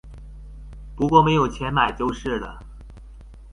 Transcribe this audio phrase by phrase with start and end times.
[0.95, 2.59] 不過沒有錢買就是了